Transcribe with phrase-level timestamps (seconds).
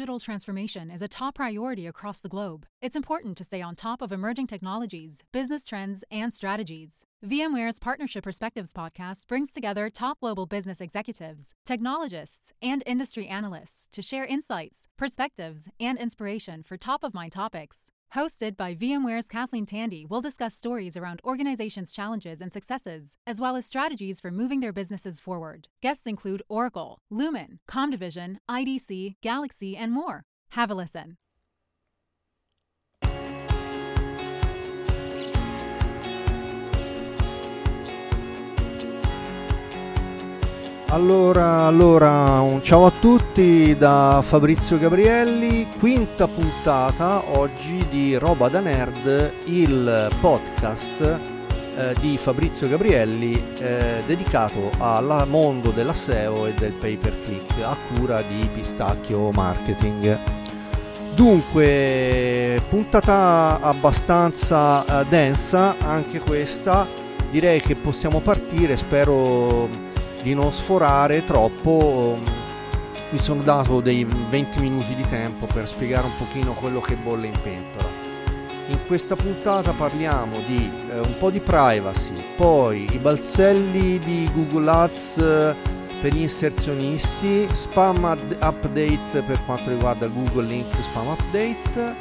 [0.00, 2.64] Digital transformation is a top priority across the globe.
[2.80, 7.04] It's important to stay on top of emerging technologies, business trends, and strategies.
[7.22, 14.00] VMware's Partnership Perspectives podcast brings together top global business executives, technologists, and industry analysts to
[14.00, 17.90] share insights, perspectives, and inspiration for top of mind topics.
[18.14, 23.54] Hosted by VMware's Kathleen Tandy, we'll discuss stories around organizations' challenges and successes, as well
[23.54, 25.68] as strategies for moving their businesses forward.
[25.80, 30.24] Guests include Oracle, Lumen, Comdivision, IDC, Galaxy, and more.
[30.50, 31.18] Have a listen.
[40.92, 48.58] Allora, allora, un ciao a tutti da Fabrizio Gabrielli, quinta puntata oggi di Roba da
[48.58, 51.00] Nerd, il podcast
[51.76, 57.62] eh, di Fabrizio Gabrielli eh, dedicato al mondo della SEO e del pay per click
[57.62, 60.18] a cura di Pistacchio Marketing.
[61.14, 66.88] Dunque, puntata abbastanza eh, densa, anche questa,
[67.30, 69.89] direi che possiamo partire, spero
[70.22, 72.18] di non sforare troppo
[73.10, 77.26] mi sono dato dei 20 minuti di tempo per spiegare un pochino quello che bolle
[77.26, 77.88] in pentola.
[78.68, 84.70] In questa puntata parliamo di eh, un po' di privacy poi i balzelli di Google
[84.70, 85.56] Ads eh,
[86.00, 91.96] per gli inserzionisti spam ad- update per quanto riguarda Google Link spam update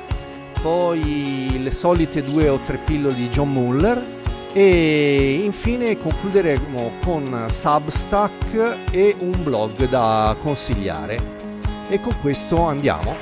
[0.62, 4.19] poi le solite due o tre pillole di John Muller
[4.54, 11.38] e infine concluderemo con Substack e un blog da consigliare.
[11.90, 13.16] E con questo andiamo.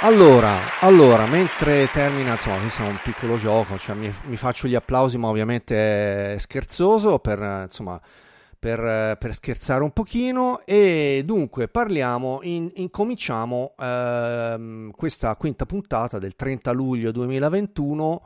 [0.00, 4.74] Allora, allora, mentre termina, insomma, questo è un piccolo gioco, cioè mi, mi faccio gli
[4.74, 8.00] applausi, ma ovviamente è scherzoso per, insomma,
[8.66, 16.34] per, per, scherzare un pochino e dunque parliamo, in, incominciamo ehm, questa quinta puntata del
[16.34, 18.22] 30 luglio 2021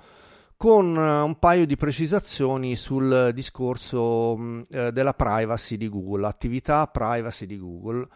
[0.56, 6.86] con eh, un paio di precisazioni sul discorso mm, eh, della privacy di Google, attività
[6.86, 8.08] privacy di Google.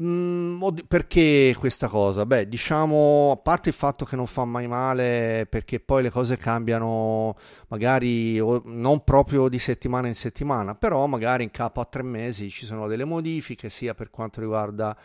[0.00, 2.26] Mm, perché questa cosa?
[2.26, 6.36] Beh, diciamo, a parte il fatto che non fa mai male, perché poi le cose
[6.36, 7.36] cambiano
[7.68, 12.66] magari non proprio di settimana in settimana, però magari in capo a tre mesi ci
[12.66, 14.96] sono delle modifiche, sia per quanto riguarda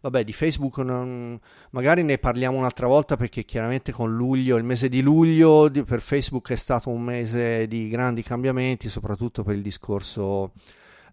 [0.00, 1.38] vabbè, di Facebook non,
[1.70, 6.00] magari ne parliamo un'altra volta perché chiaramente con luglio, il mese di luglio di, per
[6.00, 10.52] Facebook è stato un mese di grandi cambiamenti, soprattutto per il discorso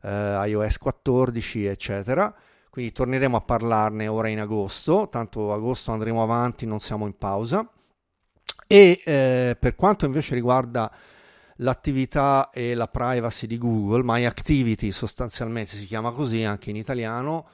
[0.03, 2.33] eh, iOS 14, eccetera
[2.75, 7.65] quindi torneremo a parlarne ora in agosto, tanto agosto andremo avanti, non siamo in pausa.
[8.67, 10.91] E eh, per quanto invece riguarda
[11.59, 17.47] l'attività e la privacy di Google, My Activity sostanzialmente si chiama così anche in italiano,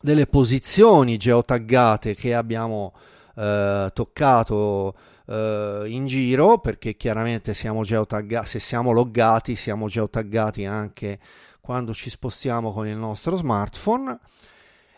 [0.00, 2.94] delle posizioni geotaggate che abbiamo
[3.34, 4.94] eh, toccato
[5.28, 11.18] uh, in giro perché chiaramente siamo geotaggati, se siamo loggati siamo geotaggati anche
[11.60, 14.18] quando ci spostiamo con il nostro smartphone.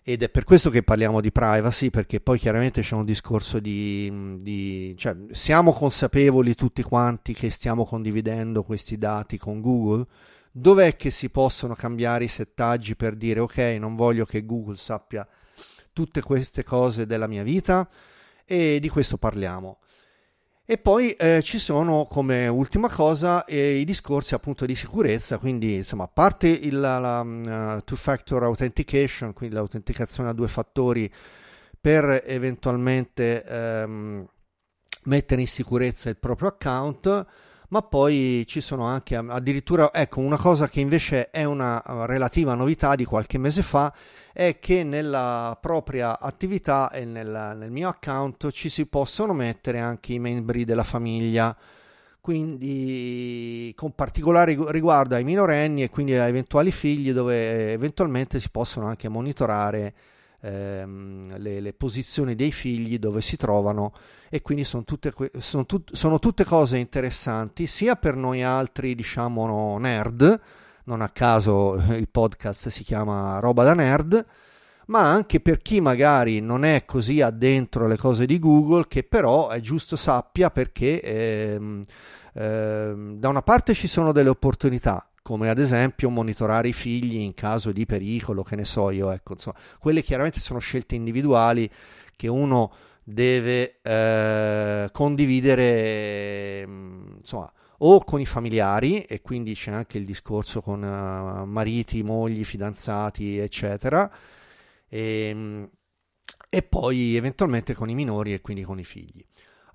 [0.03, 4.39] Ed è per questo che parliamo di privacy perché poi chiaramente c'è un discorso di,
[4.41, 10.07] di cioè siamo consapevoli tutti quanti che stiamo condividendo questi dati con Google?
[10.51, 15.27] Dov'è che si possono cambiare i settaggi per dire ok non voglio che Google sappia
[15.93, 17.89] tutte queste cose della mia vita
[18.45, 19.81] e di questo parliamo
[20.71, 25.75] e poi eh, ci sono come ultima cosa eh, i discorsi appunto di sicurezza, quindi
[25.75, 31.13] insomma a parte il, la, la uh, two-factor authentication, quindi l'autenticazione a due fattori
[31.81, 34.25] per eventualmente ehm,
[35.07, 37.27] mettere in sicurezza il proprio account,
[37.71, 42.97] ma poi ci sono anche addirittura, ecco, una cosa che invece è una relativa novità
[42.97, 43.93] di qualche mese fa
[44.33, 50.13] è che nella propria attività e nel, nel mio account ci si possono mettere anche
[50.13, 51.57] i membri della famiglia.
[52.21, 58.87] Quindi con particolare riguardo ai minorenni e quindi a eventuali figli dove eventualmente si possono
[58.87, 59.95] anche monitorare
[60.41, 63.93] ehm, le, le, posizioni dei figli dove si trovano
[64.29, 69.79] e quindi sono tutte, sono, tut, sono tutte cose interessanti sia per noi altri diciamo
[69.79, 70.41] nerd
[70.85, 74.27] non a caso il podcast si chiama roba da nerd
[74.91, 79.49] ma anche per chi magari non è così addentro alle cose di Google, che però
[79.49, 81.85] è giusto sappia perché ehm,
[82.35, 87.35] ehm, da una parte ci sono delle opportunità, come ad esempio monitorare i figli in
[87.35, 91.71] caso di pericolo, che ne so io, ecco, insomma, quelle chiaramente sono scelte individuali
[92.17, 92.73] che uno
[93.03, 100.83] deve eh, condividere, insomma, o con i familiari, e quindi c'è anche il discorso con
[100.83, 104.11] uh, mariti, mogli, fidanzati, eccetera,
[104.89, 105.71] e, ehm,
[106.49, 109.25] e poi eventualmente con i minori e quindi con i figli.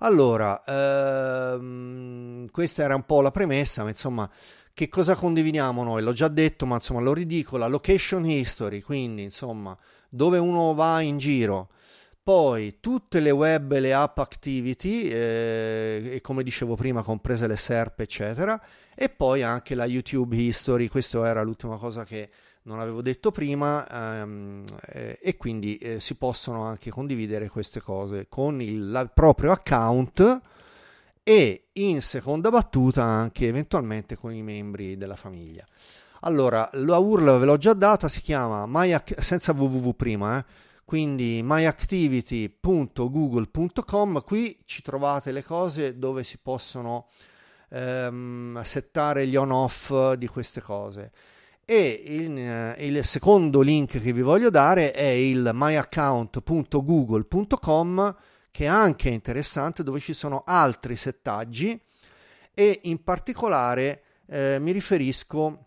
[0.00, 4.30] Allora, ehm, questa era un po' la premessa, ma insomma,
[4.76, 6.02] che cosa condividiamo noi?
[6.02, 9.74] L'ho già detto, ma insomma lo ridico, la location history, quindi insomma,
[10.10, 11.70] dove uno va in giro,
[12.22, 17.56] poi tutte le web e le app activity, eh, e come dicevo prima, comprese le
[17.56, 18.62] SERP, eccetera,
[18.94, 22.28] e poi anche la YouTube history, questa era l'ultima cosa che
[22.64, 28.26] non avevo detto prima ehm, eh, e quindi eh, si possono anche condividere queste cose
[28.28, 30.40] con il la, proprio account
[31.28, 35.66] e in seconda battuta anche eventualmente con i membri della famiglia.
[36.20, 40.44] Allora, la URL ve l'ho già data, si chiama my, senza www prima, eh,
[40.84, 47.08] quindi myactivity.google.com, qui ci trovate le cose dove si possono
[47.70, 51.10] ehm, settare gli on-off di queste cose
[51.64, 58.14] e il, eh, il, secondo link che vi voglio dare è il myaccount.google.com
[58.56, 61.78] che anche interessante dove ci sono altri settaggi
[62.54, 65.66] e in particolare eh, mi riferisco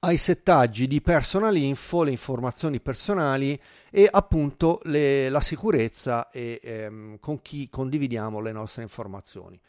[0.00, 3.56] ai settaggi di personal info, le informazioni personali
[3.88, 9.60] e appunto le, la sicurezza e ehm, con chi condividiamo le nostre informazioni.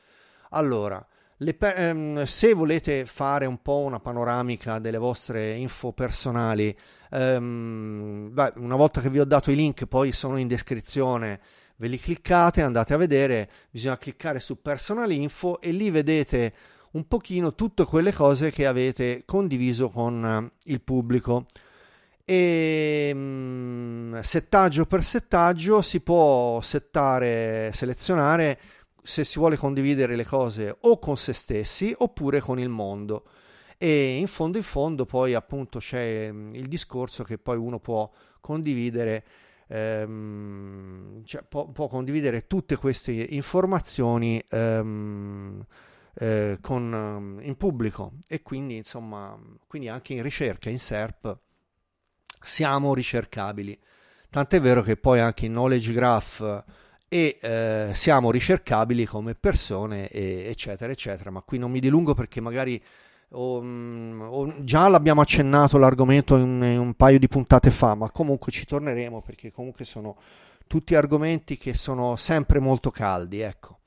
[0.49, 1.05] Allora,
[1.37, 6.75] le, ehm, se volete fare un po' una panoramica delle vostre info personali,
[7.11, 11.39] ehm, beh, una volta che vi ho dato i link, poi sono in descrizione,
[11.83, 16.53] ve li cliccate, andate a vedere, bisogna cliccare su personal info e lì vedete
[16.91, 21.45] un pochino tutte quelle cose che avete condiviso con eh, il pubblico.
[22.23, 28.59] E ehm, settaggio per settaggio si può settare, selezionare
[29.03, 33.25] se si vuole condividere le cose o con se stessi oppure con il mondo.
[33.77, 38.09] E in fondo in fondo poi appunto c'è mm, il discorso che poi uno può
[38.39, 39.25] condividere
[39.73, 45.65] ehm, cioè può, può, condividere tutte queste informazioni ehm,
[46.15, 49.35] eh, con, um, in pubblico e quindi insomma
[49.67, 51.37] quindi anche in ricerca in SERP
[52.39, 53.79] siamo ricercabili
[54.29, 56.63] tant'è vero che poi anche in knowledge graph
[57.13, 61.29] e eh, siamo ricercabili come persone, e, eccetera, eccetera.
[61.29, 62.83] Ma qui non mi dilungo perché magari
[63.33, 68.65] o già l'abbiamo accennato l'argomento in, in, un paio di puntate fa, ma comunque ci
[68.65, 70.17] torneremo perché comunque sono
[70.67, 73.77] tutti argomenti che sono sempre molto caldi, ecco.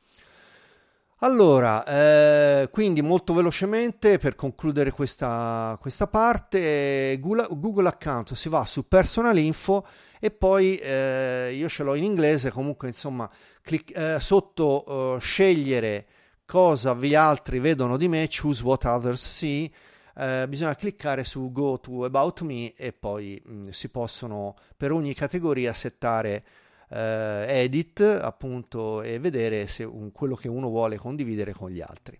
[1.20, 8.86] Allora, eh, quindi molto velocemente per concludere questa, questa parte, Google, Account si va su
[8.86, 9.86] Personal Info
[10.20, 13.30] e poi eh, io ce l'ho in inglese, comunque insomma
[13.62, 16.06] clic- eh, sotto uh, scegliere
[16.46, 19.70] cosa gli altri vedono di me, choose what others see,
[20.16, 24.92] eh, bisogna cliccare su go to about me e poi mh, mm, si possono per
[24.92, 26.44] ogni categoria settare
[26.88, 32.18] eh, edit appunto e vedere se un, quello che uno vuole condividere con gli altri.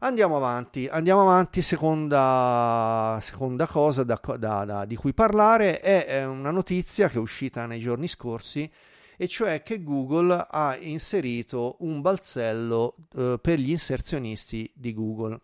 [0.00, 6.50] Andiamo avanti, andiamo avanti, seconda, seconda cosa da, da, da, di cui parlare è una
[6.50, 8.70] notizia che è uscita nei giorni scorsi
[9.16, 15.40] e cioè che Google ha inserito un balzello eh, per gli inserzionisti di Google.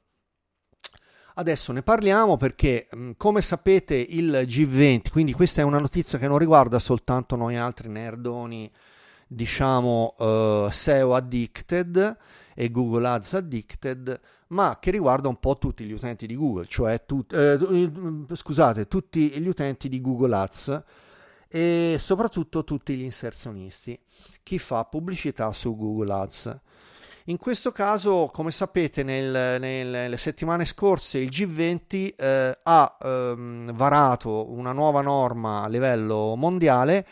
[1.34, 6.28] Adesso ne parliamo perché, mm, come sapete, il G20, quindi questa è una notizia che
[6.28, 8.70] non riguarda soltanto noi altri nerdoni,
[9.26, 12.16] diciamo uh, SEO addicted
[12.54, 17.02] e Google Ads addicted, ma che riguarda un po' tutti gli utenti di Google, cioè
[17.06, 17.58] tut, eh,
[18.34, 20.82] scusate, tutti gli utenti di Google Ads
[21.54, 23.98] e soprattutto tutti gli inserzionisti,
[24.42, 26.58] chi fa pubblicità su Google Ads.
[27.26, 34.50] In questo caso, come sapete, nel, nelle settimane scorse il G20 eh, ha ehm, varato
[34.50, 37.06] una nuova norma a livello mondiale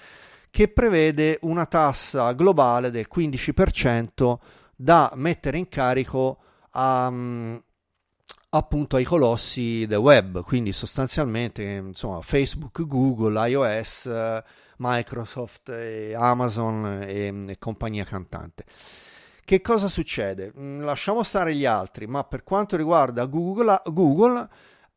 [0.50, 4.38] che prevede una tassa globale del 15%
[4.74, 6.38] da mettere in carico
[6.70, 7.62] a, um,
[8.50, 14.42] appunto ai colossi del web, quindi sostanzialmente insomma, Facebook, Google, iOS,
[14.78, 15.70] Microsoft,
[16.14, 18.64] Amazon e, e compagnia cantante.
[19.44, 20.52] Che cosa succede?
[20.56, 24.48] Mm, lasciamo stare gli altri, ma per quanto riguarda Google, Google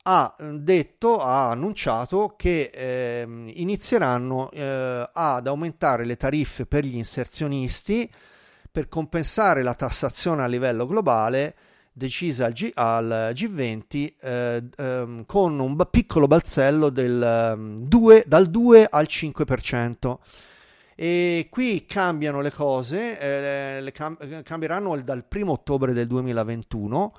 [0.04, 8.12] ha detto, ha annunciato che eh, inizieranno eh, ad aumentare le tariffe per gli inserzionisti
[8.72, 11.56] per compensare la tassazione a livello globale
[11.94, 18.50] decisa al, G- al G20 eh, ehm, con un piccolo balzello del, 2, ehm, dal
[18.50, 20.18] 2 al 5%.
[20.96, 27.14] E qui cambiano le cose, eh, le cam- cambieranno dal 1 ottobre del 2021.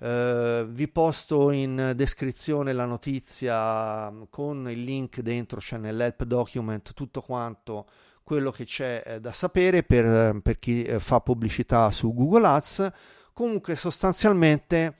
[0.00, 7.20] Eh, vi posto in descrizione la notizia con il link dentro, cioè nell'help document, tutto
[7.20, 7.86] quanto
[8.22, 12.92] quello che c'è eh, da sapere per, per chi eh, fa pubblicità su Google Ads.
[13.38, 14.96] Comunque sostanzialmente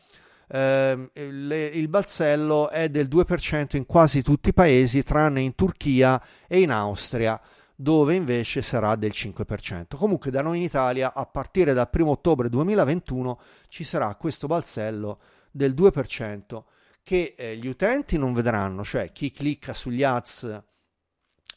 [0.47, 6.23] eh, il, il balzello è del 2% in quasi tutti i paesi, tranne in Turchia
[6.47, 7.41] e in Austria
[7.75, 9.97] dove invece sarà del 5%.
[9.97, 15.19] Comunque da noi in Italia a partire dal 1 ottobre 2021 ci sarà questo balzello
[15.51, 16.63] del 2%
[17.03, 20.63] che eh, gli utenti non vedranno, cioè chi clicca sugli ads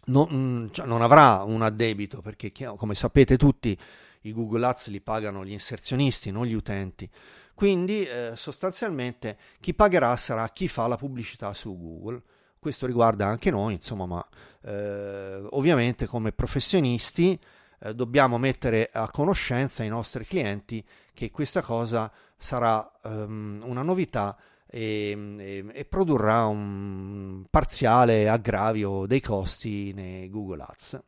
[0.05, 3.77] non, mm, cioè non avrà un addebito perché come sapete tutti
[4.21, 7.09] i Google Ads li pagano gli inserzionisti, non gli utenti.
[7.53, 12.21] Quindi eh, sostanzialmente chi pagherà sarà chi fa la pubblicità su Google
[12.61, 14.27] questo riguarda anche noi, insomma, ma
[14.61, 17.39] eh, ovviamente come professionisti
[17.79, 24.37] eh, dobbiamo mettere a conoscenza i nostri clienti che questa cosa sarà um, una novità
[24.67, 31.01] e, e, e, produrrà un parziale aggravio dei costi nei Google Ads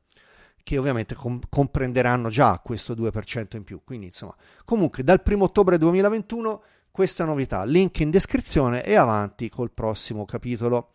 [0.63, 3.81] che ovviamente com- comprenderanno già questo 2% in più.
[3.83, 9.71] Quindi, insomma, comunque dal 1 ottobre 2021 questa novità, link in descrizione e avanti col
[9.71, 10.91] prossimo capitolo.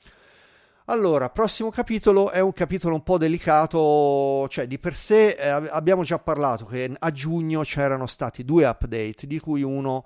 [0.86, 6.02] Allora, prossimo capitolo è un capitolo un po' delicato, cioè di per sé eh, abbiamo
[6.02, 10.04] già parlato che a giugno c'erano stati due update, di cui uno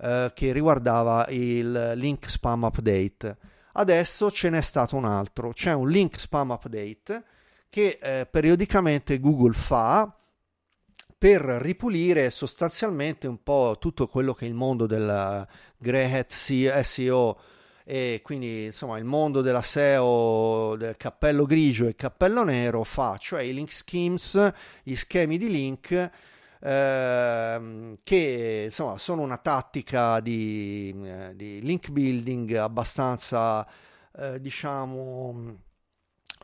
[0.00, 3.36] eh, che riguardava il link spam update.
[3.74, 7.24] Adesso ce n'è stato un altro, c'è un link spam update
[7.76, 10.10] che eh, periodicamente Google fa
[11.18, 17.38] per ripulire sostanzialmente un po' tutto quello che è il mondo del Grey Hat SEO
[17.84, 23.42] e quindi insomma il mondo della SEO del cappello grigio e cappello nero fa, cioè
[23.42, 24.52] i link schemes,
[24.82, 26.10] gli schemi di link
[26.58, 33.68] eh, che insomma sono una tattica di, eh, di link building abbastanza
[34.16, 35.64] eh, diciamo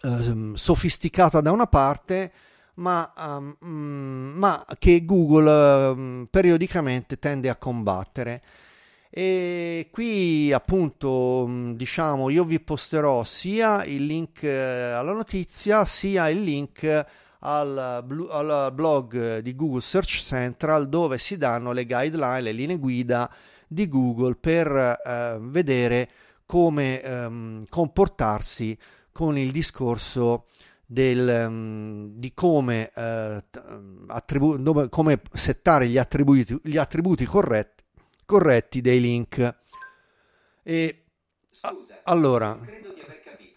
[0.02, 2.32] ehm, sofisticata da una parte
[2.74, 3.12] ma,
[3.60, 8.42] um, ma che Google um, periodicamente tende a combattere.
[9.10, 16.40] E qui appunto diciamo io vi posterò sia il link eh, alla notizia sia il
[16.40, 17.06] link
[17.40, 17.76] al,
[18.30, 23.30] al, blog di Google Search Central dove si danno le guideline, le linee guida
[23.66, 26.08] di Google per eh, vedere
[26.46, 28.78] come ehm, comportarsi
[29.12, 30.46] con il discorso
[30.84, 33.44] del, um, di come, eh,
[34.08, 37.82] attribu- dove, come settare gli attributi, gli attributi corretti
[38.24, 39.56] corretti dei link.
[40.62, 41.04] E
[41.50, 42.58] Scusa, allora,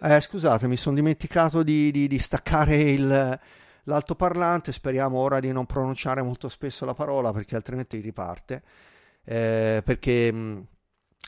[0.01, 3.39] eh, scusate, mi sono dimenticato di, di, di staccare il,
[3.83, 4.73] l'altoparlante.
[4.73, 8.63] Speriamo ora di non pronunciare molto spesso la parola perché altrimenti riparte.
[9.23, 10.67] Eh, perché mh,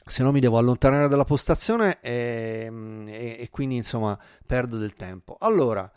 [0.05, 2.71] se no mi devo allontanare dalla postazione e,
[3.07, 5.37] e, e quindi insomma perdo del tempo.
[5.39, 5.89] Allora.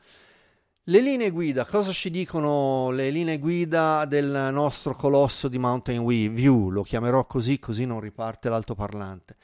[0.85, 6.71] Le linee guida, cosa ci dicono le linee guida del nostro colosso di Mountain View?
[6.71, 9.37] Lo chiamerò così, così non riparte l'altoparlante.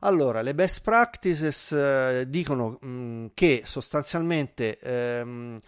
[0.00, 5.60] Allora, le best practices eh, dicono mh, mm, che sostanzialmente ehm,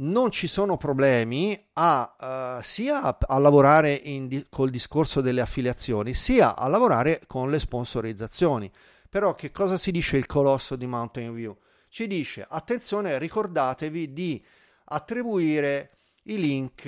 [0.00, 6.56] non ci sono problemi a, uh, sia a, lavorare in, col discorso delle affiliazioni, sia
[6.56, 8.70] a lavorare con le sponsorizzazioni.
[9.08, 11.56] Però che cosa si dice il colosso di Mountain View?
[11.88, 14.44] Ci dice, attenzione, ricordatevi di
[14.84, 15.90] attribuire
[16.24, 16.84] i link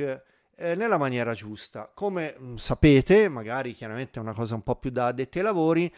[0.57, 1.91] eh, nella maniera giusta.
[1.93, 5.45] Come mh, mm, sapete, magari chiaramente è una cosa un po' più da addetti ai
[5.45, 5.93] lavori,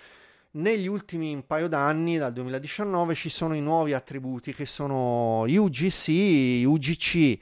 [0.52, 6.66] negli ultimi un paio d'anni, dal 2019, ci sono i nuovi attributi che sono UGC,
[6.66, 7.38] UGC,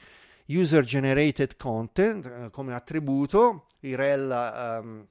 [0.46, 5.06] user generated content eh, come attributo, i rel um,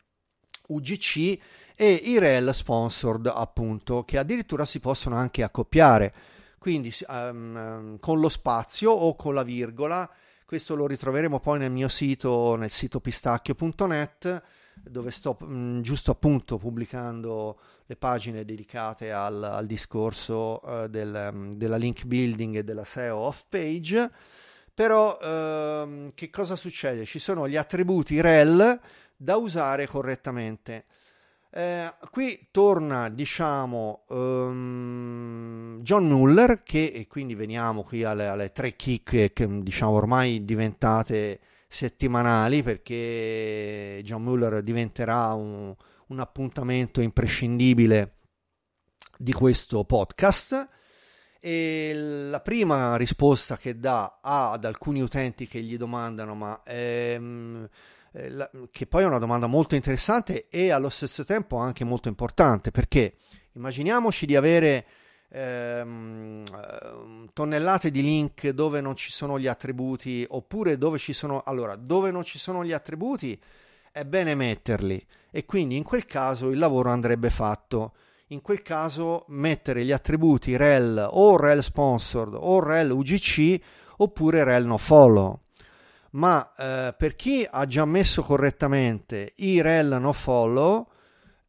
[0.68, 1.40] UGC
[1.76, 6.14] e i rel sponsored appunto che addirittura si possono anche accoppiare.
[6.58, 10.10] Quindi um, con lo spazio o con la virgola
[10.46, 14.44] questo lo ritroveremo poi nel mio sito nel sito pistacchio.net
[14.84, 21.30] dove sto mh, mm, giusto appunto pubblicando le pagine dedicate al, al discorso uh, del,
[21.34, 24.12] um, della link building e della SEO off page
[24.80, 27.04] però uh, che cosa succede?
[27.04, 28.80] Ci sono gli attributi rel
[29.18, 30.86] da usare correttamente.
[31.52, 38.78] Eh, qui torna, diciamo, um, John Muller, che e quindi veniamo qui alle, alle tre
[38.78, 45.74] chicche che diciamo ormai diventate settimanali perché John Muller diventerà un,
[46.08, 48.16] un appuntamento imprescindibile
[49.18, 50.68] di questo podcast.
[51.42, 57.70] E la prima risposta che dà ad alcuni utenti che gli domandano: Ma ehm,
[58.12, 62.08] eh, la, che poi è una domanda molto interessante e allo stesso tempo anche molto
[62.10, 63.16] importante perché
[63.54, 64.86] immaginiamoci di avere
[65.30, 71.76] ehm, tonnellate di link dove non ci sono gli attributi oppure dove ci sono allora
[71.76, 73.40] dove non ci sono gli attributi
[73.92, 77.94] è bene metterli e quindi in quel caso il lavoro andrebbe fatto.
[78.32, 83.60] In quel caso mettere gli attributi rel o rel sponsored o rel UGC
[83.98, 85.42] oppure rel no follow.
[86.12, 90.89] Ma eh, per chi ha già messo correttamente i rel no follow,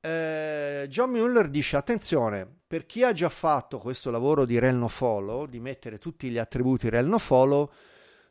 [0.00, 4.88] eh, John Mueller dice attenzione, per chi ha già fatto questo lavoro di rel no
[4.88, 7.70] follow, di mettere tutti gli attributi rel no follow,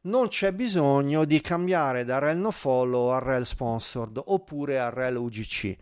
[0.01, 5.17] non c'è bisogno di cambiare da rel no follow a rel sponsored oppure a rel
[5.17, 5.77] UGC.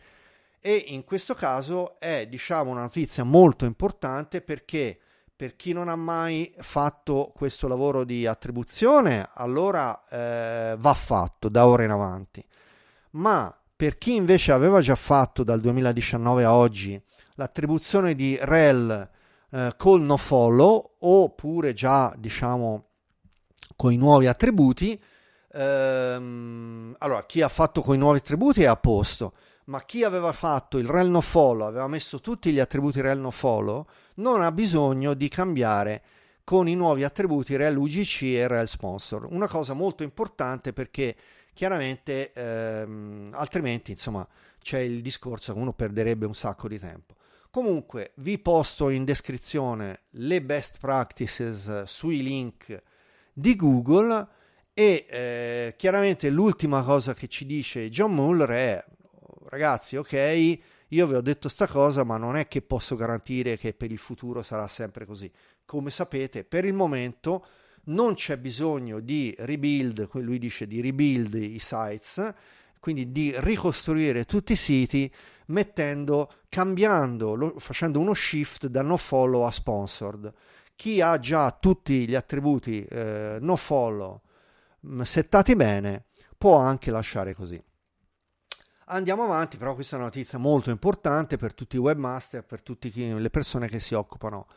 [0.60, 5.00] E in questo caso è diciamo una notizia molto importante perché
[5.36, 11.68] per chi non ha mai fatto questo lavoro di attribuzione, allora eh, va fatto da
[11.68, 12.44] ora in avanti.
[13.12, 17.00] Ma per chi invece aveva già fatto dal 2019 a oggi
[17.36, 19.08] l'attribuzione di rel
[19.52, 22.86] eh, col no follow oppure già diciamo
[23.76, 25.00] con i nuovi attributi,
[25.52, 29.34] ehm, allora chi ha fatto con i nuovi attributi è a posto
[29.66, 33.32] ma chi aveva fatto il rel no follow, aveva messo tutti gli attributi rel no
[33.32, 33.86] follow,
[34.16, 36.04] non ha bisogno di cambiare
[36.44, 39.28] con i nuovi attributi rel UGC e rel sponsor.
[39.30, 41.16] Una cosa molto importante perché
[41.58, 44.26] chiaramente ehm, altrimenti insomma
[44.62, 47.16] c'è il discorso che uno perderebbe un sacco di tempo.
[47.50, 52.80] Comunque vi posto in descrizione le best practices sui link
[53.34, 54.28] di Google
[54.72, 58.86] e eh, chiaramente l'ultima cosa che ci dice John Muller è
[59.50, 63.74] ragazzi, ok, io vi ho detto sta cosa, ma non è che posso garantire che
[63.74, 65.32] per il futuro sarà sempre così.
[65.66, 67.44] Come sapete, per il momento
[67.88, 72.34] non c'è bisogno di rebuild, lui dice di rebuild i sites,
[72.80, 75.12] quindi di ricostruire tutti i siti
[75.48, 80.34] mettendo, cambiando, lo, facendo uno shift da no follow a sponsored.
[80.76, 84.22] Chi ha già tutti gli attributi eh, no follow
[84.86, 86.06] mm, settati bene
[86.38, 87.62] può anche lasciare così.
[88.90, 92.90] Andiamo avanti, però questa è una notizia molto importante per tutti i webmaster, per tutte
[92.94, 94.56] le persone che si occupano di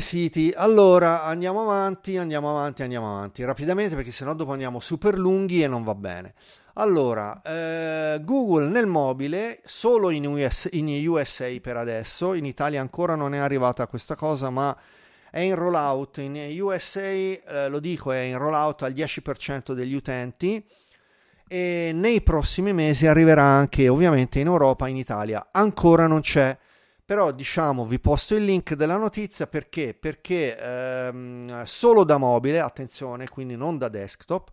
[0.00, 0.52] siti.
[0.56, 5.68] Allora, andiamo avanti, andiamo avanti, andiamo avanti rapidamente perché sennò dopo andiamo super lunghi e
[5.68, 6.34] non va bene.
[6.74, 13.14] Allora, eh, Google nel mobile solo in, US, in USA per adesso, in Italia ancora
[13.14, 14.76] non è arrivata questa cosa, ma
[15.30, 20.64] è in rollout in USA, eh, lo dico, è in rollout al 10% degli utenti
[21.46, 25.48] e nei prossimi mesi arriverà anche ovviamente in Europa, in Italia.
[25.52, 26.56] Ancora non c'è,
[27.04, 29.94] però diciamo vi posto il link della notizia perché?
[29.94, 34.50] Perché ehm, solo da mobile, attenzione, quindi non da desktop,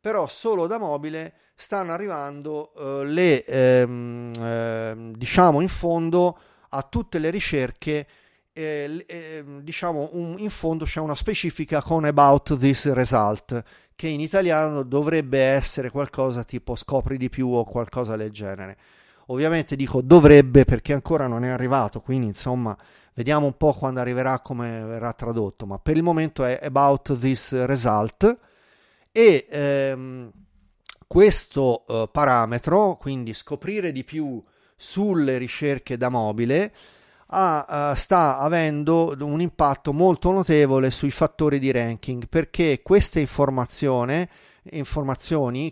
[0.00, 6.38] però solo da mobile stanno arrivando eh, le ehm, eh, diciamo in fondo
[6.70, 8.06] a tutte le ricerche
[8.52, 13.62] eh, diciamo un, in fondo c'è una specifica con about this result
[13.94, 18.76] che in italiano dovrebbe essere qualcosa tipo scopri di più o qualcosa del genere.
[19.26, 22.76] Ovviamente dico dovrebbe perché ancora non è arrivato, quindi insomma
[23.14, 27.52] vediamo un po' quando arriverà come verrà tradotto, ma per il momento è about this
[27.64, 28.38] result.
[29.10, 30.30] E ehm,
[31.06, 34.42] questo eh, parametro, quindi scoprire di più
[34.76, 36.72] sulle ricerche da mobile,
[37.28, 44.28] ha, uh, sta avendo un impatto molto notevole sui fattori di ranking perché queste informazioni,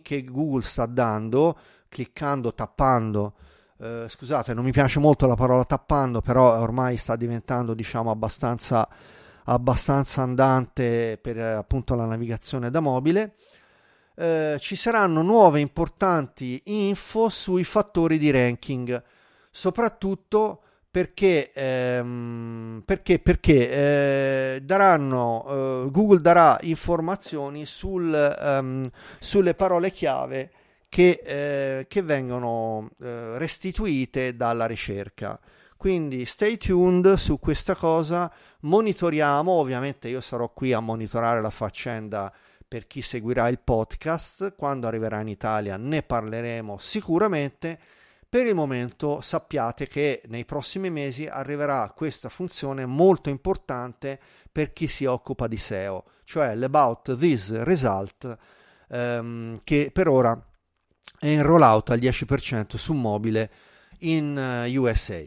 [0.03, 1.57] che Google sta dando
[1.95, 3.35] cliccando, tappando
[3.77, 8.89] Uh, scusate, non mi piace molto la parola tappando, però ormai sta diventando, diciamo, abbastanza,
[9.47, 13.35] abbastanza andante per appunto la navigazione da mobile.
[14.17, 19.03] Eh, ci saranno nuove importanti info sui fattori di ranking,
[19.51, 23.71] soprattutto perché, ehm, perché, perché
[24.55, 25.45] eh, daranno,
[25.87, 30.51] eh, Google darà informazioni sul, um, sulle parole chiave
[30.95, 35.41] che, eh, che vengono eh, restituite dalla ricerca.
[35.77, 42.33] Quindi stay tuned su questa cosa, monitoriamo, ovviamente io sarò qui a monitorare la faccenda
[42.69, 47.77] per chi seguirà il podcast, quando arriverà in Italia ne parleremo sicuramente.
[48.29, 54.21] Per il momento sappiate che nei prossimi mesi arriverà questa funzione molto importante
[54.53, 58.39] per chi si occupa di SEO, cioè l'About This Result,
[58.91, 60.41] ehm, che per ora
[61.25, 63.51] è in rollout al 10% su mobile
[64.01, 65.23] in eh, USA.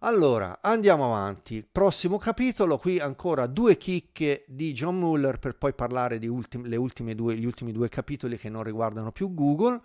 [0.00, 1.66] Allora, andiamo avanti.
[1.68, 7.34] Prossimo capitolo, qui ancora due chicche di John Muller per poi parlare di ultim- due,
[7.34, 9.80] gli ultimi due capitoli che non riguardano più Google.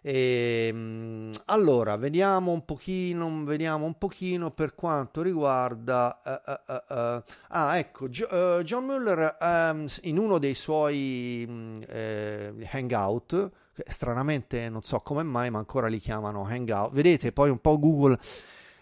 [0.00, 6.20] E, ehm, allora, vediamo un pochino, vediamo un pochino per quanto riguarda...
[6.24, 8.28] Uh, uh, uh, ah, ecco, Gio,
[8.62, 11.84] John Muller um, in uno dei suoi um,
[12.70, 13.50] hangout,
[13.86, 16.92] stranamente non so come mai, ma ancora li chiamano hangout.
[16.92, 18.18] Vedete, poi un po' Google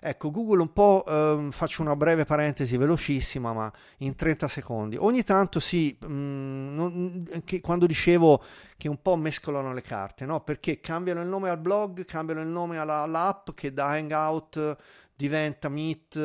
[0.03, 4.96] Ecco, Google un po', ehm, faccio una breve parentesi velocissima, ma in 30 secondi.
[4.98, 8.42] Ogni tanto sì, mh, mm, non, che, quando dicevo
[8.79, 10.40] che un po' mescolano le carte, no?
[10.40, 14.76] Perché cambiano il nome al blog, cambiano il nome alla, all'app che da Hangout
[15.21, 16.17] diventa Meet,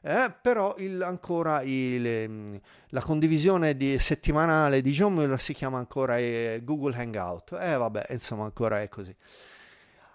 [0.00, 6.16] eh, però il, ancora il, la condivisione di, settimanale di John Mueller si chiama ancora
[6.16, 7.58] eh, Google Hangout.
[7.60, 9.14] Eh vabbè, insomma ancora è così.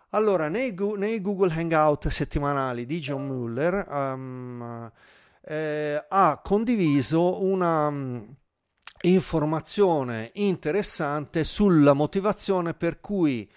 [0.09, 4.91] Allora, nei, nei, Google Hangout settimanali di John Muller um,
[5.41, 8.35] eh, ha condiviso una um,
[9.01, 13.47] informazione interessante sulla motivazione per cui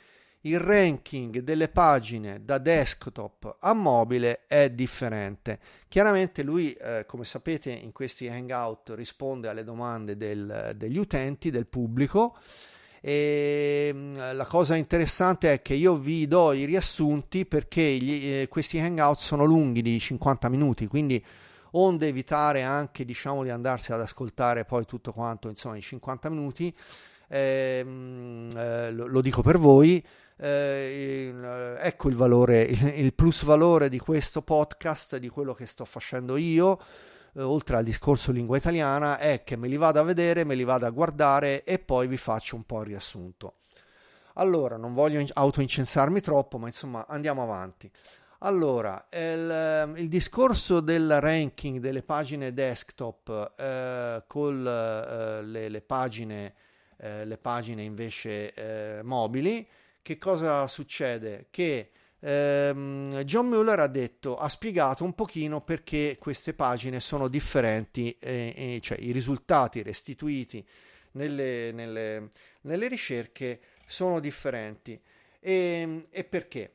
[0.49, 5.59] il ranking delle pagine da desktop a mobile è differente.
[5.89, 11.67] Chiaramente lui, eh, come sapete, in questi hangout risponde alle domande del, degli utenti, del
[11.67, 12.37] pubblico
[13.01, 18.49] e ehm, la cosa interessante è che io vi do i riassunti perché gli, eh,
[18.49, 21.25] questi hangout sono lunghi di 50 minuti, quindi
[21.73, 26.75] onde evitare anche diciamo di andarsi ad ascoltare poi tutto quanto insomma in 50 minuti
[27.29, 30.03] ehm, eh, lo, dico per voi
[30.39, 35.67] eh, il, ecco il valore il, il plus valore di questo podcast di quello che
[35.67, 36.79] sto facendo io
[37.35, 40.65] eh, oltre al discorso lingua italiana, è che me li vado a vedere, me li
[40.65, 43.55] vado a guardare e poi vi faccio un po' il riassunto.
[44.35, 47.91] Allora, non voglio autoincensarmi troppo, ma insomma andiamo avanti.
[48.41, 55.81] Allora, il, ehm, il, discorso del ranking delle pagine desktop eh, con eh, le, le,
[55.81, 56.55] pagine,
[56.99, 59.67] eh, le, pagine, invece eh, mobili,
[60.09, 61.49] che cosa succede?
[61.51, 68.17] Che ehm, John Mueller ha detto, ha spiegato un pochino perché queste pagine sono differenti,
[68.19, 70.67] eh, eh, cioè i risultati restituiti
[71.13, 72.31] nelle, nelle,
[72.63, 74.99] nelle ricerche sono differenti.
[75.41, 76.73] E, e perché?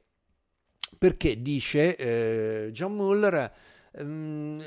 [0.95, 3.51] Perché dice eh, John Mueller,
[3.93, 4.63] ehm,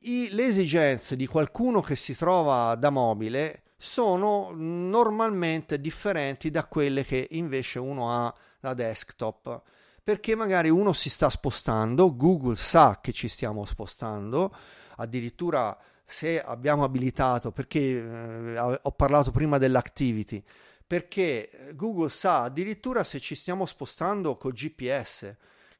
[0.00, 7.28] le esigenze di qualcuno che si trova da mobile sono normalmente differenti da quelle che
[7.32, 9.62] invece uno ha da desktop
[10.06, 14.54] perché magari uno si sta spostando, Google sa che ci stiamo spostando,
[14.98, 20.40] addirittura se abbiamo abilitato, perché eh, ho parlato prima dell'activity,
[20.86, 25.34] perché Google sa addirittura se ci stiamo spostando col GPS.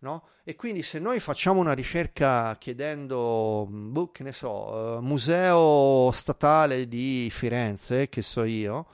[0.06, 0.22] No?
[0.44, 6.86] E quindi se noi facciamo una ricerca chiedendo, boh, che ne so, uh, Museo Statale
[6.86, 8.86] di Firenze, che so io,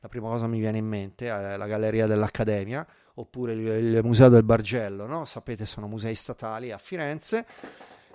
[0.00, 4.28] la prima cosa mi viene in mente è la Galleria dell'Accademia, oppure il, il Museo
[4.28, 5.24] del Bargello, no?
[5.24, 7.46] sapete sono musei statali a Firenze.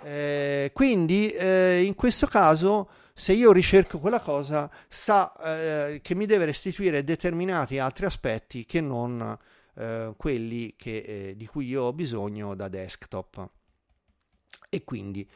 [0.04, 6.28] Eh, quindi eh, in questo caso se io ricerco quella cosa sa eh, che mi
[6.28, 9.36] deve restituire determinati altri aspetti che non
[9.76, 13.50] eh, quelli che, eh, di cui io ho bisogno da desktop.
[14.70, 15.28] E quindi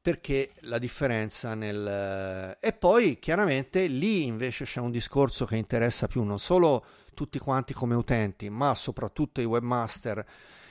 [0.00, 2.56] perché la differenza nel...
[2.60, 7.72] E poi chiaramente lì invece c'è un discorso che interessa più non solo tutti quanti
[7.72, 10.22] come utenti, ma soprattutto i webmaster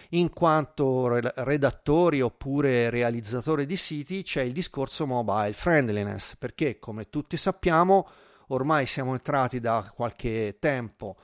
[0.10, 7.36] in quanto redattori oppure realizzatori di siti c'è il discorso mobile friendliness, perché come tutti
[7.36, 8.08] sappiamo
[8.50, 11.16] ormai siamo entrati da qualche tempo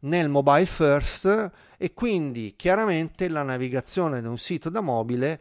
[0.00, 5.40] nel mobile first e quindi chiaramente la navigazione di un sito da mobile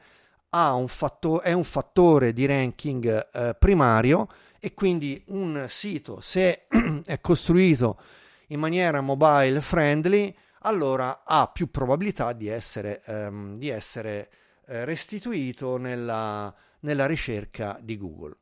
[0.50, 4.28] un fatto- è un fattore di ranking eh, primario
[4.60, 6.67] e quindi un sito se
[7.06, 8.00] è costruito
[8.48, 14.30] in maniera mobile friendly allora ha più probabilità di essere, ehm, di essere
[14.65, 18.36] eh, restituito nella, nella ricerca di Google.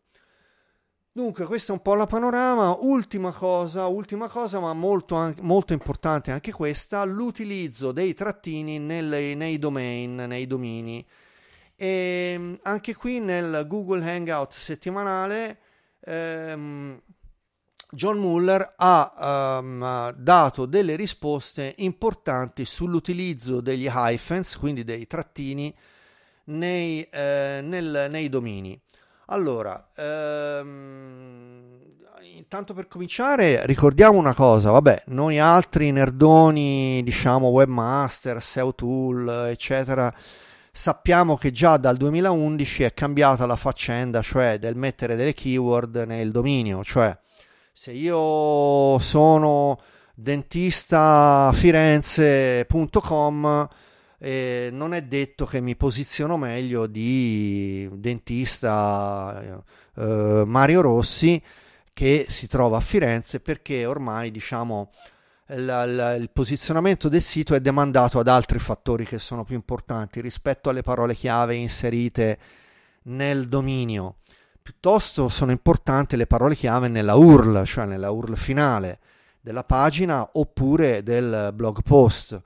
[1.17, 2.77] Dunque, questo è un po' la panorama.
[2.81, 9.57] Ultima cosa, ultima cosa, ma molto, molto importante anche questa, l'utilizzo dei trattini nelle, nei
[9.57, 11.07] domain, nei domini.
[11.73, 15.59] E ehm, anche qui nel Google Hangout settimanale
[16.01, 17.01] ehm,
[17.91, 25.73] John Muller ha um, dato delle risposte importanti sull'utilizzo degli hyphens, quindi dei trattini,
[26.47, 28.77] nei, eh, nel, nei domini.
[29.27, 31.79] Allora, ehm,
[32.35, 40.13] intanto per cominciare ricordiamo una cosa, vabbè, noi altri nerdoni, diciamo webmaster, SEO tool, eccetera,
[40.71, 46.29] sappiamo che già dal 2011 è cambiata la faccenda, cioè del mettere delle keyword nel
[46.31, 47.17] dominio, cioè
[47.71, 49.79] se io sono
[50.13, 53.67] dentista firenze.com
[54.19, 59.63] eh, non è detto che mi posiziono meglio di dentista
[59.95, 61.41] eh, Mario Rossi
[61.93, 64.91] che si trova a Firenze perché ormai diciamo
[65.47, 70.19] la, la, il posizionamento del sito è demandato ad altri fattori che sono più importanti
[70.19, 72.39] rispetto alle parole chiave inserite
[73.03, 74.15] nel dominio.
[74.61, 78.99] Piuttosto sono importanti le parole chiave nella URL, cioè nella URL finale
[79.39, 82.41] della pagina oppure del blog post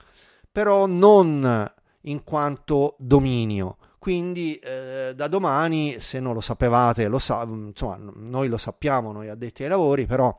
[0.51, 1.71] però non
[2.03, 3.77] in quanto dominio.
[3.99, 9.27] Quindi eh, da domani, se non lo sapevate, lo sa- insomma, noi lo sappiamo, noi
[9.27, 10.37] addetti ai lavori, però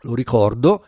[0.00, 0.84] lo ricordo.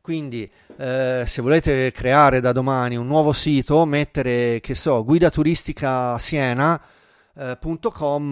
[0.00, 6.18] Quindi eh, se volete creare da domani un nuovo sito, mettere, che so, guida turistica
[6.18, 6.82] Siena.com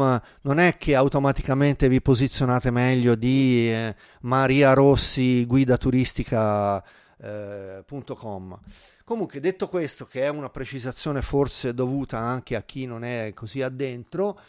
[0.03, 6.85] eh, non è che automaticamente vi posizionate meglio di eh, Maria Rossi guida turistica
[7.23, 7.85] eh,
[9.05, 13.63] Comunque, detto questo, che è una precisazione forse dovuta anche a chi non è così
[13.63, 14.41] addentro,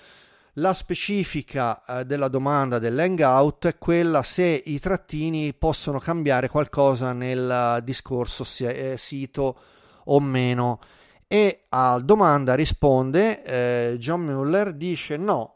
[0.57, 7.79] la specifica eh, della domanda dell'hangout è quella se i trattini possono cambiare qualcosa nel
[7.83, 9.57] discorso eh, sito
[10.05, 10.79] o meno.
[11.27, 15.55] E a domanda risponde eh, John Muller, dice no,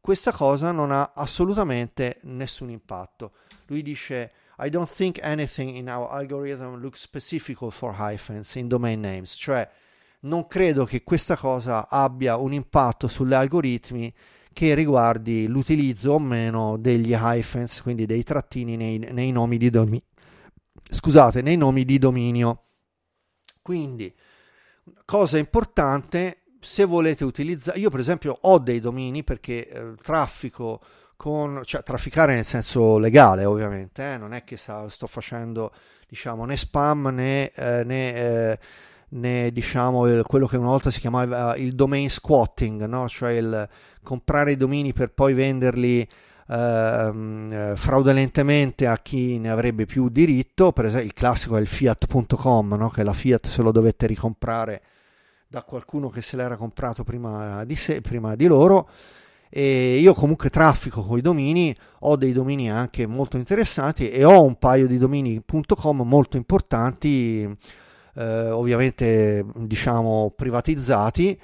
[0.00, 3.32] questa cosa non ha assolutamente nessun impatto.
[3.66, 4.32] Lui dice
[4.64, 9.68] I don't think anything in our algorithm looks specific for hyphens in domain names, cioè
[10.20, 14.14] non credo che questa cosa abbia un impatto sugli algoritmi
[14.52, 20.06] che riguardi l'utilizzo o meno degli hyphens, quindi dei trattini nei, nei nomi di dominio.
[20.88, 22.64] Scusate, nei nomi di dominio.
[23.62, 24.14] Quindi,
[25.04, 30.80] cosa importante, se volete utilizzare, io per esempio ho dei domini perché eh, traffico
[31.16, 34.16] con, cioè trafficare nel senso legale ovviamente, eh?
[34.16, 35.72] non è che sta, sto facendo
[36.08, 38.58] diciamo né spam né, eh, né, eh,
[39.10, 43.08] né diciamo il, quello che una volta si chiamava il domain squatting, no?
[43.08, 43.68] cioè il
[44.02, 46.06] comprare i domini per poi venderli
[46.48, 51.66] ehm, eh, fraudolentemente a chi ne avrebbe più diritto, per esempio il classico è il
[51.66, 52.90] fiat.com, no?
[52.90, 54.82] che la Fiat se lo dovette ricomprare
[55.46, 58.88] da qualcuno che se l'era comprato prima di, sé, prima di loro
[59.54, 64.42] e io comunque traffico con i domini, ho dei domini anche molto interessanti e ho
[64.42, 67.46] un paio di domini.com molto importanti,
[68.14, 71.38] eh, ovviamente diciamo privatizzati,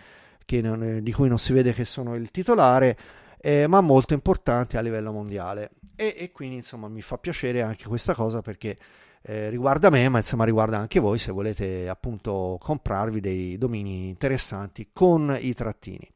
[0.52, 2.96] non, di cui non si vede che sono il titolare,
[3.42, 5.72] eh, ma molto importanti a livello mondiale.
[5.94, 8.78] E, e, quindi insomma mi fa piacere anche questa cosa perché
[9.20, 14.88] eh, riguarda me, ma insomma riguarda anche voi se volete appunto comprarvi dei domini interessanti
[14.94, 16.10] con i trattini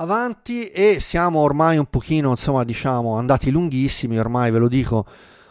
[0.00, 5.04] avanti e siamo ormai un pochino, insomma, diciamo, andati lunghissimi, ormai ve lo dico,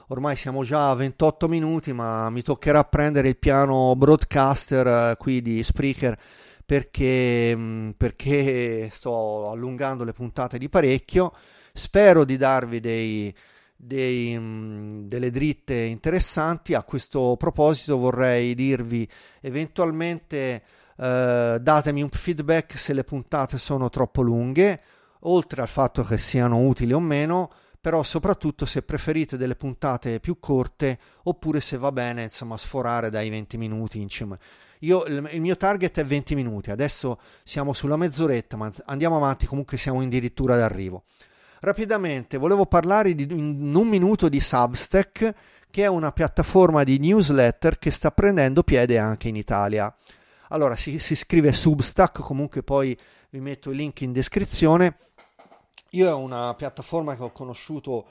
[0.08, 5.44] ormai siamo già a 28 minuti, ma mi toccherà prendere il piano broadcaster eh, qui
[5.44, 6.18] di Spreaker
[6.66, 11.32] perché, mm, perché sto allungando le puntate di parecchio.
[11.72, 13.34] Spero di darvi dei,
[13.76, 16.74] dei, mm, delle dritte interessanti.
[16.74, 19.08] A questo proposito vorrei dirvi
[19.42, 20.64] eventualmente
[21.00, 24.82] eh, datemi un feedback se le puntate sono troppo lunghe,
[25.22, 30.40] oltre al fatto che siano utili o meno, però soprattutto se preferite delle puntate più
[30.40, 34.38] corte oppure se va bene insomma sforare dai 20 minuti insomma.
[34.84, 39.76] Io, il mio target è 20 minuti, adesso siamo sulla mezz'oretta, ma andiamo avanti, comunque
[39.76, 41.04] siamo addirittura d'arrivo.
[41.60, 45.34] Rapidamente, volevo parlare di, in un minuto di Substack,
[45.70, 49.94] che è una piattaforma di newsletter che sta prendendo piede anche in Italia.
[50.50, 52.98] Allora si, si scrive Substack, comunque poi
[53.30, 54.98] vi metto il link in descrizione.
[55.92, 58.08] Io è una piattaforma che ho conosciuto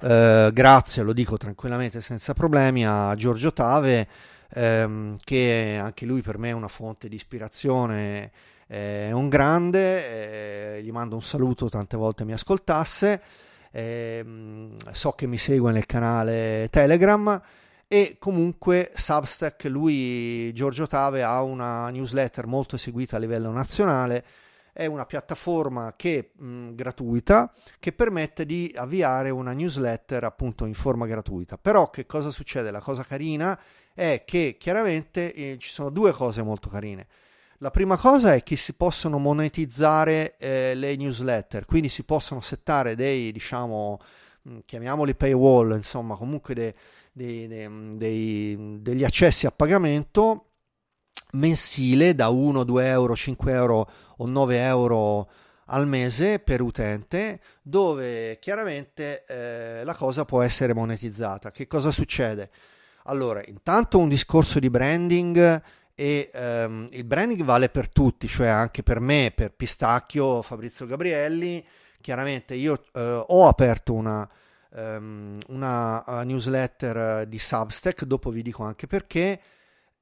[0.00, 4.08] eh, grazie, lo dico tranquillamente senza problemi, a Giorgio Tave,
[4.54, 8.32] ehm, che anche lui per me è una fonte di ispirazione,
[8.66, 13.22] è un grande, eh, gli mando un saluto, tante volte mi ascoltasse,
[13.70, 14.24] eh,
[14.92, 17.40] so che mi segue nel canale Telegram
[17.92, 24.24] e comunque Substack, lui, Giorgio Tave, ha una newsletter molto seguita a livello nazionale,
[24.72, 31.04] è una piattaforma che, mh, gratuita che permette di avviare una newsletter appunto in forma
[31.04, 31.58] gratuita.
[31.58, 32.70] Però che cosa succede?
[32.70, 33.60] La cosa carina
[33.92, 37.06] è che chiaramente eh, ci sono due cose molto carine.
[37.58, 42.94] La prima cosa è che si possono monetizzare eh, le newsletter, quindi si possono settare
[42.94, 44.00] dei, diciamo,
[44.64, 46.74] chiamiamoli paywall, insomma, comunque dei,
[47.12, 50.46] dei, dei, degli accessi a pagamento
[51.32, 55.30] mensile da 1, 2 euro, 5 euro o 9 euro
[55.66, 61.50] al mese per utente dove chiaramente eh, la cosa può essere monetizzata.
[61.50, 62.50] Che cosa succede?
[63.04, 65.62] Allora, intanto un discorso di branding
[65.94, 71.64] e um, il branding vale per tutti, cioè anche per me, per Pistacchio, Fabrizio Gabrielli.
[72.00, 74.28] Chiaramente io uh, ho aperto una,
[74.74, 79.40] um, una uh, newsletter di Substack, dopo vi dico anche perché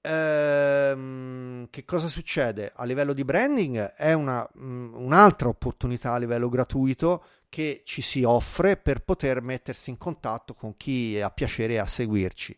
[0.03, 2.73] Ehm, che cosa succede?
[2.75, 8.23] A livello di branding è una, um, un'altra opportunità a livello gratuito che ci si
[8.23, 12.57] offre per poter mettersi in contatto con chi ha piacere a seguirci.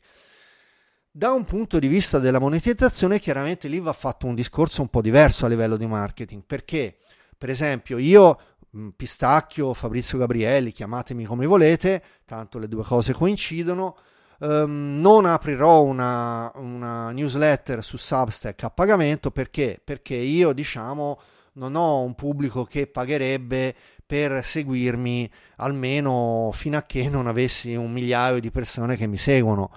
[1.11, 5.03] Da un punto di vista della monetizzazione, chiaramente lì va fatto un discorso un po'
[5.03, 6.97] diverso a livello di marketing, perché
[7.37, 8.52] per esempio io mm,
[8.97, 13.97] Pistacchio, Fabrizio Gabrielli, chiamatemi come volete, tanto le due cose coincidono
[14.43, 19.81] Um, non aprirò una, una, newsletter su Substack a pagamento perché?
[19.83, 21.21] Perché io, diciamo,
[21.55, 23.73] non ho un pubblico che pagherebbe
[24.05, 29.71] per seguirmi almeno fino a che non avessi un migliaio di persone che mi seguono.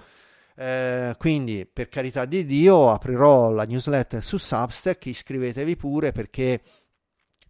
[0.56, 6.60] Eh, quindi, per carità di Dio, aprirò la newsletter su Substack, iscrivetevi pure perché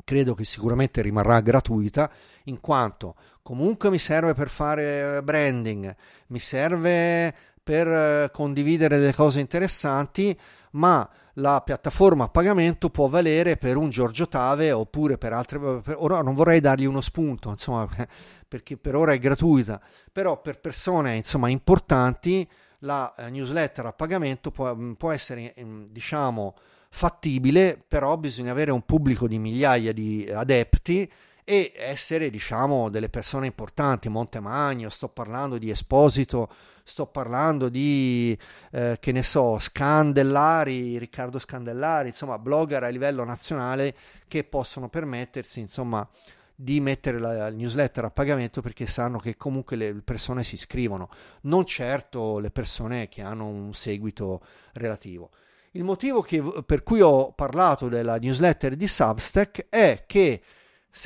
[0.07, 2.09] credo che sicuramente rimarrà gratuita
[2.45, 5.95] in quanto comunque mi serve per fare branding,
[6.29, 10.39] mi serve per eh, condividere delle cose interessanti,
[10.73, 15.97] ma la piattaforma a pagamento può valere per un Giorgio Tave oppure per altre per,
[15.99, 17.89] ora non vorrei dargli uno spunto insomma
[18.49, 22.49] perché per ora è gratuita però per persone insomma importanti
[22.81, 26.55] la eh, newsletter a pagamento può, può essere mm, diciamo
[26.97, 31.13] fattibile però bisogna avere un pubblico di migliaia di adepti
[31.45, 34.09] e essere diciamo delle persone importanti.
[34.09, 36.51] Montemagno sto parlando di Esposito
[36.83, 38.37] sto parlando di
[38.71, 43.95] eh, che ne so Scandellari Riccardo Scandellari insomma blogger a livello nazionale
[44.27, 46.09] che possono permettersi insomma
[46.55, 51.11] di mettere la newsletter a pagamento perché sanno che comunque le persone si iscrivono.
[51.43, 54.41] Non certo le persone che hanno un seguito
[54.73, 55.29] relativo
[55.77, 60.43] il motivo che, per cui ho parlato della newsletter di Substack è che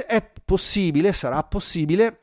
[0.06, 2.18] è possibile, sarà possibile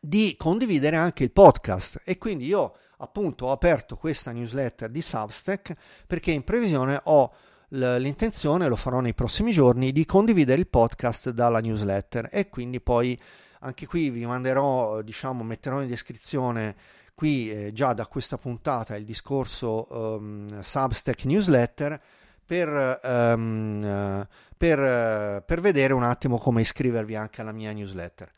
[0.00, 2.02] di condividere anche il podcast.
[2.04, 5.74] E quindi io appunto ho aperto questa newsletter di Substack
[6.06, 7.34] perché in previsione ho
[7.70, 12.28] l'intenzione, lo farò nei prossimi giorni, di condividere il podcast dalla newsletter.
[12.30, 13.18] E quindi poi
[13.60, 16.76] anche qui vi manderò, diciamo, metterò in descrizione
[17.16, 21.98] qui eh, già da questa puntata il discorso um, Substack newsletter
[22.44, 28.30] per, um, per, per vedere un attimo come iscrivervi anche alla mia newsletter.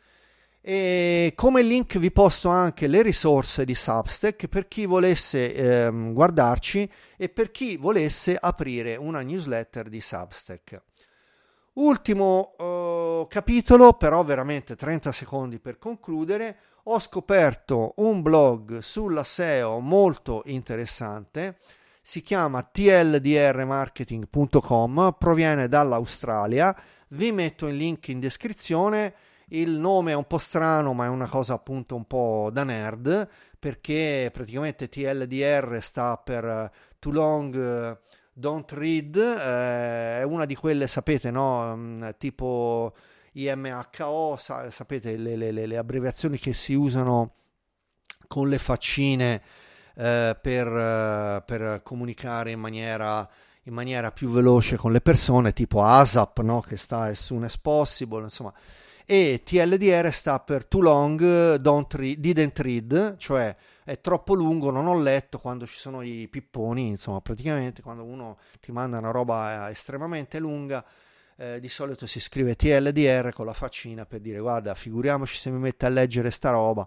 [0.61, 6.89] E come link vi posto anche le risorse di Substack per chi volesse ehm, guardarci
[7.17, 10.83] e per chi volesse aprire una newsletter di Substack.
[11.75, 16.57] Ultimo eh, capitolo, però veramente 30 secondi per concludere,
[16.91, 21.59] ho scoperto un blog sulla SEO molto interessante.
[22.01, 26.75] Si chiama tldrmarketing.com, proviene dall'Australia,
[27.09, 29.15] vi metto il link in descrizione,
[29.49, 33.29] il nome è un po' strano ma è una cosa appunto un po' da nerd
[33.59, 38.01] perché praticamente TLDR sta per Too Long
[38.33, 42.95] Don't Read, eh, è una di quelle sapete no, mm, tipo
[43.43, 47.35] IMHO, sa- sapete le, le, le abbreviazioni che si usano
[48.27, 49.43] con le faccine
[49.95, 53.29] eh, per, eh, per, comunicare in maniera,
[53.65, 56.61] in maniera, più veloce con le persone, tipo ASAP, no?
[56.61, 58.53] che sta as soon as possible, insomma.
[59.11, 64.87] E TLDR sta per too long, don't read, didn't read, cioè è troppo lungo, non
[64.87, 69.71] ho letto quando ci sono i pipponi, insomma, praticamente quando uno ti manda una roba
[69.71, 70.85] estremamente lunga,
[71.41, 75.59] eh, di solito si scrive TLDR con la faccina per dire guarda figuriamoci se mi
[75.59, 76.87] mette a leggere sta roba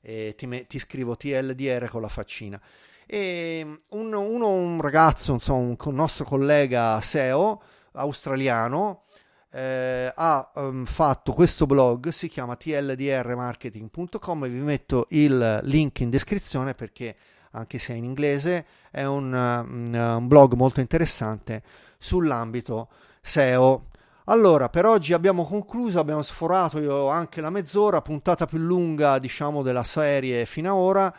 [0.00, 2.60] e ti, me- ti scrivo TLDR con la faccina.
[3.06, 7.62] E un, uno, un ragazzo insomma un, nostro collega SEO
[7.92, 9.04] australiano
[9.52, 16.74] eh, ha um, fatto questo blog si chiama tldrmarketing.com vi metto il link in descrizione
[16.74, 17.16] perché
[17.52, 21.62] anche se è in inglese è un, un blog molto interessante
[21.98, 22.88] sull'ambito
[23.26, 23.88] SEO.
[24.28, 29.62] Allora, per oggi abbiamo concluso, abbiamo sforato io anche la mezz'ora, puntata più lunga, diciamo,
[29.62, 31.14] della serie fino ad ora.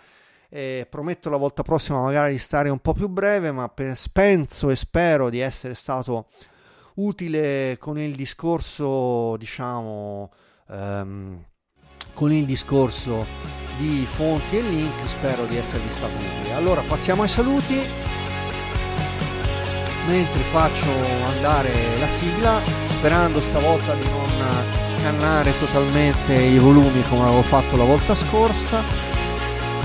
[0.49, 3.69] E prometto la volta prossima magari di stare un po' più breve, ma
[4.13, 6.27] penso e spero di essere stato
[6.95, 10.31] utile con il discorso, diciamo,
[10.67, 11.43] um,
[12.13, 13.25] con il discorso
[13.77, 16.53] di fonti e link, spero di esservi stato utile.
[16.53, 18.16] Allora, passiamo ai saluti
[20.07, 20.87] mentre faccio
[21.35, 22.61] andare la sigla
[22.97, 24.27] sperando stavolta di non
[25.03, 28.81] cannare totalmente i volumi come avevo fatto la volta scorsa.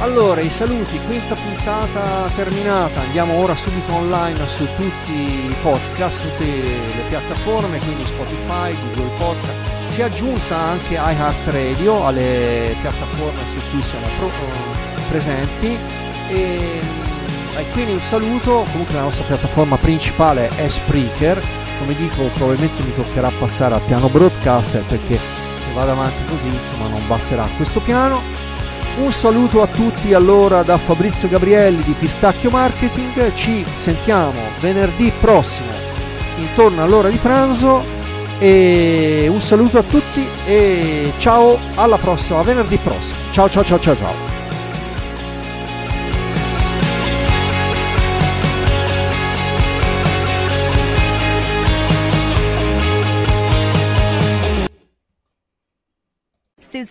[0.00, 3.00] Allora i saluti quinta puntata terminata.
[3.00, 9.70] Andiamo ora subito online su tutti i podcast tutte le piattaforme quindi Spotify Google Podcast.
[9.86, 14.30] Si è aggiunta anche iHeartRadio alle piattaforme su cui siamo pro-
[15.08, 15.78] presenti.
[16.28, 16.80] E
[17.56, 21.42] e quindi un saluto, comunque la nostra piattaforma principale è Spreaker,
[21.78, 26.88] come dico probabilmente mi toccherà passare al piano broadcaster perché se vado avanti così insomma
[26.88, 28.20] non basterà questo piano.
[28.98, 35.72] Un saluto a tutti allora da Fabrizio Gabrielli di Pistacchio Marketing, ci sentiamo venerdì prossimo
[36.36, 38.00] intorno all'ora di pranzo
[38.38, 43.18] e un saluto a tutti e ciao alla prossima venerdì prossimo.
[43.30, 44.31] Ciao ciao ciao ciao ciao.